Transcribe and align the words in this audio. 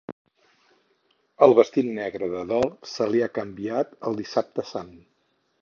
El 1.47 1.53
vestit 1.59 1.91
negre 1.99 2.31
de 2.33 2.43
dol 2.53 2.67
se 2.95 3.09
li 3.13 3.23
ha 3.27 3.31
canviat 3.39 3.97
el 4.11 4.21
Dissabte 4.23 4.71
Sant. 4.75 4.95